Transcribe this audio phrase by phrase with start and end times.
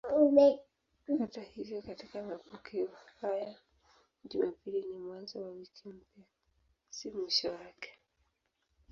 [1.19, 2.87] Hata hivyo katika mapokeo
[3.21, 3.55] hayo
[4.25, 6.23] Jumapili ni mwanzo wa wiki mpya,
[6.89, 7.93] si mwisho wake.